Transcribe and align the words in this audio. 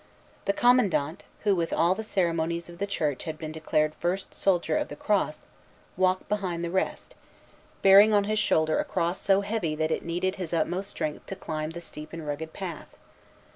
The 0.45 0.53
commandant, 0.53 1.25
who 1.41 1.55
with 1.55 1.71
all 1.71 1.93
the 1.93 2.01
ceremonies 2.03 2.69
of 2.69 2.79
the 2.79 2.87
Church 2.87 3.25
had 3.25 3.37
been 3.37 3.51
declared 3.51 3.93
First 3.99 4.33
Soldier 4.33 4.75
of 4.75 4.87
the 4.87 4.95
Cross, 4.95 5.45
walked 5.95 6.27
behind 6.27 6.63
the 6.65 6.71
rest, 6.71 7.13
bearing 7.83 8.11
on 8.11 8.23
his 8.23 8.39
shoulder 8.39 8.79
a 8.79 8.83
cross 8.83 9.21
so 9.21 9.41
heavy 9.41 9.75
that 9.75 9.91
it 9.91 10.01
needed 10.03 10.37
his 10.37 10.53
utmost 10.55 10.89
strength 10.89 11.27
to 11.27 11.35
climb 11.35 11.69
the 11.69 11.81
steep 11.81 12.13
and 12.13 12.25
rugged 12.27 12.51
path. 12.51 12.97